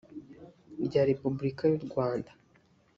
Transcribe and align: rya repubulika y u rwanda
rya 0.87 1.01
repubulika 1.09 1.63
y 1.71 1.75
u 1.79 1.81
rwanda 1.87 2.31